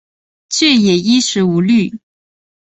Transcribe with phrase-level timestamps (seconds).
[0.49, 1.99] 却也衣食无虑